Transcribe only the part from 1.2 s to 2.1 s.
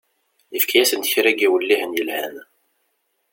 n yiwellihen